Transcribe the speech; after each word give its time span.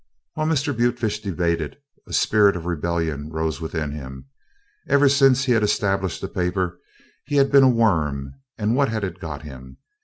While 0.33 0.47
Mr. 0.47 0.75
Butefish 0.75 1.19
debated, 1.19 1.77
a 2.07 2.13
spirit 2.13 2.55
of 2.55 2.65
rebellion 2.65 3.29
rose 3.29 3.61
within 3.61 3.91
him. 3.91 4.29
Ever 4.89 5.07
since 5.07 5.43
he 5.45 5.51
had 5.51 5.61
established 5.61 6.21
the 6.21 6.27
paper 6.27 6.79
he 7.27 7.35
had 7.35 7.51
been 7.51 7.61
a 7.65 7.69
worm, 7.69 8.33
and 8.57 8.75
what 8.75 8.89
had 8.89 9.03
it 9.03 9.19
got 9.19 9.43
him? 9.43 9.77